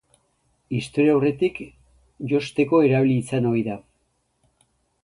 [0.77, 1.61] Historiaurretik,
[2.33, 3.79] josteko erabili izan ohi da.